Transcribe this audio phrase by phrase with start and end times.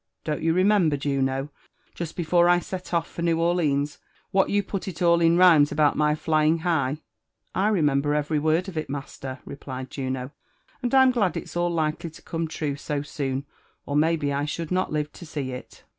[0.23, 1.49] Don't you remen^ ber, Juno,
[1.93, 3.99] jest before I set off for New Orlines,
[4.31, 6.97] what yoq put it all i» Aymes about my flying high
[7.53, 10.31] r" I rerarember every word of it, maater," replied Jono;
[10.83, 13.43] aii4 Fni glad it's all likely to come true so soo»,
[13.85, 15.13] or maybe I should doI Ihe to 800
[15.69, 15.81] ffC.